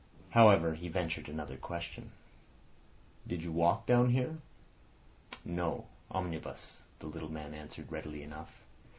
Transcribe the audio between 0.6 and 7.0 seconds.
he ventured another question. "Did you walk down here?" "No; omnibus,"